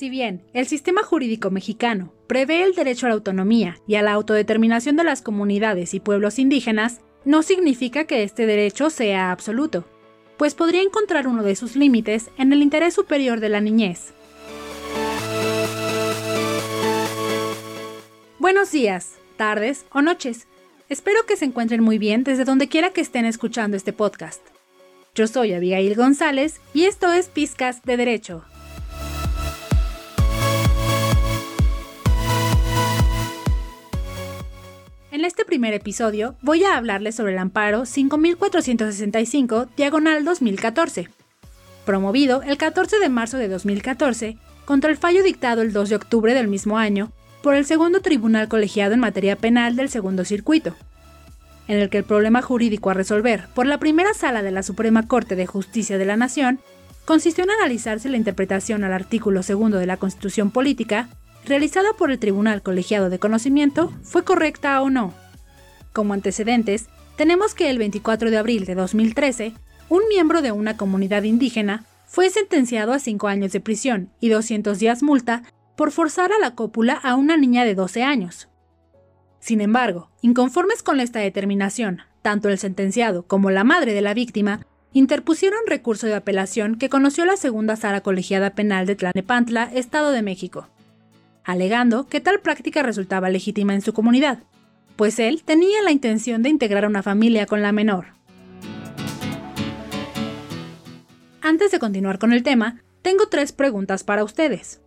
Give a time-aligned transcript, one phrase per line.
[0.00, 4.12] Si bien el sistema jurídico mexicano prevé el derecho a la autonomía y a la
[4.12, 9.84] autodeterminación de las comunidades y pueblos indígenas, no significa que este derecho sea absoluto,
[10.38, 14.14] pues podría encontrar uno de sus límites en el interés superior de la niñez.
[18.38, 20.46] Buenos días, tardes o noches.
[20.88, 24.40] Espero que se encuentren muy bien desde donde quiera que estén escuchando este podcast.
[25.14, 28.46] Yo soy Abigail González y esto es Pizcas de Derecho.
[35.20, 41.10] En este primer episodio voy a hablarles sobre el amparo 5465 diagonal 2014,
[41.84, 46.32] promovido el 14 de marzo de 2014 contra el fallo dictado el 2 de octubre
[46.32, 47.12] del mismo año
[47.42, 50.74] por el segundo tribunal colegiado en materia penal del segundo circuito,
[51.68, 55.06] en el que el problema jurídico a resolver por la primera sala de la Suprema
[55.06, 56.60] Corte de Justicia de la Nación
[57.04, 61.10] consistió en analizar si la interpretación al artículo segundo de la Constitución Política
[61.44, 65.14] realizada por el Tribunal Colegiado de Conocimiento fue correcta o no.
[65.92, 69.54] Como antecedentes, tenemos que el 24 de abril de 2013,
[69.88, 74.78] un miembro de una comunidad indígena fue sentenciado a 5 años de prisión y 200
[74.78, 75.42] días multa
[75.76, 78.48] por forzar a la cópula a una niña de 12 años.
[79.38, 84.66] Sin embargo, inconformes con esta determinación, tanto el sentenciado como la madre de la víctima
[84.92, 90.22] interpusieron recurso de apelación que conoció la segunda sala colegiada penal de Tlanepantla, Estado de
[90.22, 90.68] México
[91.50, 94.44] alegando que tal práctica resultaba legítima en su comunidad,
[94.96, 98.08] pues él tenía la intención de integrar una familia con la menor.
[101.42, 104.80] Antes de continuar con el tema, tengo tres preguntas para ustedes.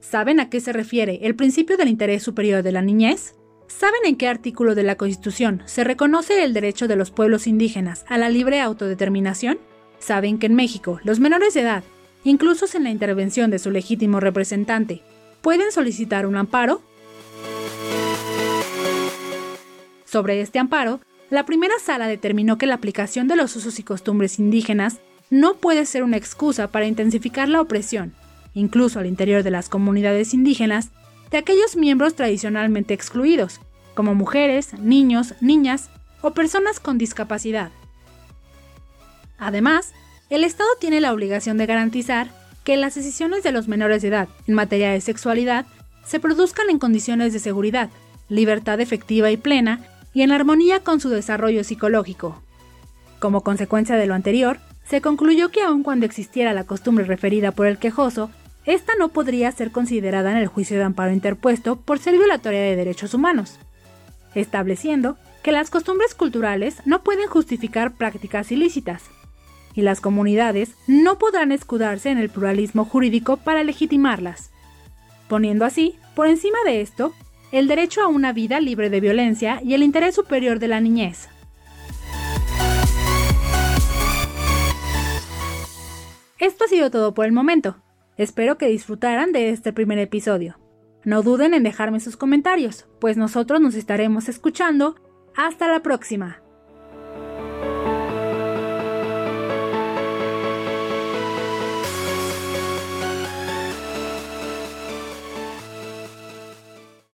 [0.00, 3.34] ¿Saben a qué se refiere el principio del interés superior de la niñez?
[3.66, 8.04] ¿Saben en qué artículo de la Constitución se reconoce el derecho de los pueblos indígenas
[8.08, 9.58] a la libre autodeterminación?
[9.98, 11.84] ¿Saben que en México los menores de edad,
[12.24, 15.02] incluso sin la intervención de su legítimo representante,
[15.40, 16.82] pueden solicitar un amparo.
[20.04, 24.38] Sobre este amparo, la primera sala determinó que la aplicación de los usos y costumbres
[24.38, 28.14] indígenas no puede ser una excusa para intensificar la opresión,
[28.54, 30.90] incluso al interior de las comunidades indígenas,
[31.30, 33.60] de aquellos miembros tradicionalmente excluidos,
[33.94, 35.90] como mujeres, niños, niñas
[36.22, 37.70] o personas con discapacidad.
[39.38, 39.92] Además,
[40.30, 42.30] el Estado tiene la obligación de garantizar
[42.68, 45.64] que las decisiones de los menores de edad en materia de sexualidad
[46.04, 47.88] se produzcan en condiciones de seguridad,
[48.28, 52.42] libertad efectiva y plena y en armonía con su desarrollo psicológico.
[53.20, 57.66] Como consecuencia de lo anterior, se concluyó que aun cuando existiera la costumbre referida por
[57.66, 58.28] el quejoso,
[58.66, 62.76] esta no podría ser considerada en el juicio de amparo interpuesto por ser violatoria de
[62.76, 63.58] derechos humanos,
[64.34, 69.04] estableciendo que las costumbres culturales no pueden justificar prácticas ilícitas,
[69.78, 74.50] y las comunidades no podrán escudarse en el pluralismo jurídico para legitimarlas,
[75.28, 77.14] poniendo así, por encima de esto,
[77.52, 81.28] el derecho a una vida libre de violencia y el interés superior de la niñez.
[86.40, 87.76] Esto ha sido todo por el momento.
[88.16, 90.58] Espero que disfrutaran de este primer episodio.
[91.04, 94.96] No duden en dejarme sus comentarios, pues nosotros nos estaremos escuchando.
[95.36, 96.42] Hasta la próxima.